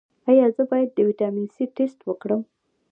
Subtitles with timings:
[0.29, 2.41] ایا زه باید د ویټامین سي ټسټ وکړم؟